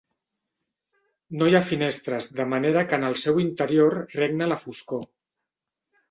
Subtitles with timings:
[1.41, 5.05] No hi ha finestres, de manera que en el seu interior regna la foscor.